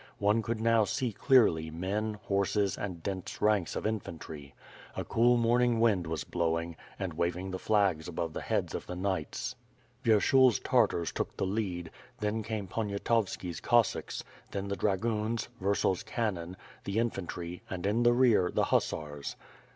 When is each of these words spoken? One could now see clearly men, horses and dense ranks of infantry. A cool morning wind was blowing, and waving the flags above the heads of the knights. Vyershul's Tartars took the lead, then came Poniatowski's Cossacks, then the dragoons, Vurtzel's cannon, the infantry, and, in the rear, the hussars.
One 0.17 0.41
could 0.41 0.59
now 0.59 0.83
see 0.83 1.11
clearly 1.13 1.69
men, 1.69 2.15
horses 2.23 2.75
and 2.75 3.03
dense 3.03 3.39
ranks 3.39 3.75
of 3.75 3.85
infantry. 3.85 4.55
A 4.97 5.05
cool 5.05 5.37
morning 5.37 5.79
wind 5.79 6.07
was 6.07 6.23
blowing, 6.23 6.75
and 6.97 7.13
waving 7.13 7.51
the 7.51 7.59
flags 7.59 8.07
above 8.07 8.33
the 8.33 8.41
heads 8.41 8.73
of 8.73 8.87
the 8.87 8.95
knights. 8.95 9.55
Vyershul's 10.03 10.57
Tartars 10.57 11.11
took 11.11 11.37
the 11.37 11.45
lead, 11.45 11.91
then 12.17 12.41
came 12.41 12.67
Poniatowski's 12.67 13.61
Cossacks, 13.61 14.23
then 14.49 14.69
the 14.69 14.75
dragoons, 14.75 15.49
Vurtzel's 15.61 16.01
cannon, 16.01 16.57
the 16.83 16.97
infantry, 16.97 17.61
and, 17.69 17.85
in 17.85 18.01
the 18.01 18.13
rear, 18.13 18.49
the 18.51 18.63
hussars. 18.63 19.35